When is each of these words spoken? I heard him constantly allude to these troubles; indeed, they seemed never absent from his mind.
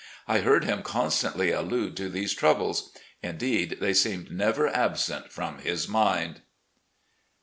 I 0.27 0.39
heard 0.39 0.63
him 0.63 0.81
constantly 0.81 1.51
allude 1.51 1.95
to 1.97 2.09
these 2.09 2.33
troubles; 2.33 2.89
indeed, 3.21 3.77
they 3.81 3.93
seemed 3.93 4.31
never 4.31 4.67
absent 4.67 5.31
from 5.31 5.59
his 5.59 5.87
mind. 5.87 6.41